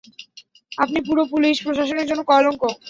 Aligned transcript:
আপনি 0.77 0.99
পুরো 1.07 1.23
পুলিশ 1.31 1.55
প্রশাসনের 1.65 2.07
জন্য 2.09 2.21
কলঙ্ক। 2.29 2.61